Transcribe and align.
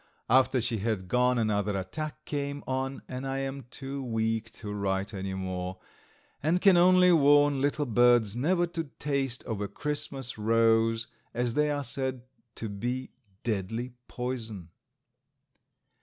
After 0.31 0.59
she 0.59 0.79
had 0.79 1.07
gone 1.07 1.37
another 1.37 1.77
attack 1.77 2.25
came 2.25 2.63
on 2.65 3.03
and 3.07 3.27
I 3.27 3.37
am 3.37 3.65
too 3.69 4.01
weak 4.03 4.51
to 4.53 4.73
write 4.73 5.13
any 5.13 5.35
more, 5.35 5.77
and 6.41 6.59
can 6.59 6.75
only 6.75 7.11
warn 7.11 7.61
little 7.61 7.85
birds 7.85 8.35
never 8.35 8.65
to 8.65 8.85
taste 8.97 9.43
of 9.43 9.61
a 9.61 9.67
Christmas 9.67 10.39
rose, 10.39 11.05
as 11.35 11.53
they 11.53 11.69
are 11.69 11.83
said 11.83 12.23
to 12.55 12.67
be 12.67 13.11
deadly 13.43 13.91
poison. 14.07 14.69